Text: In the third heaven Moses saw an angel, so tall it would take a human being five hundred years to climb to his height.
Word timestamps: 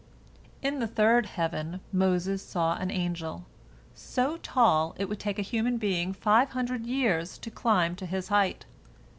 In 0.63 0.79
the 0.79 0.87
third 0.87 1.27
heaven 1.27 1.79
Moses 1.93 2.41
saw 2.43 2.73
an 2.75 2.89
angel, 2.89 3.45
so 3.93 4.37
tall 4.37 4.95
it 4.97 5.07
would 5.07 5.19
take 5.19 5.37
a 5.37 5.43
human 5.43 5.77
being 5.77 6.11
five 6.11 6.49
hundred 6.53 6.87
years 6.87 7.37
to 7.37 7.51
climb 7.51 7.95
to 7.97 8.07
his 8.07 8.29
height. 8.29 8.65